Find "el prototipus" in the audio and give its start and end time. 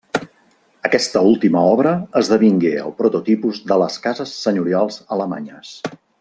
2.85-3.61